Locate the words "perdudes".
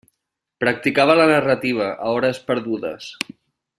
2.49-3.11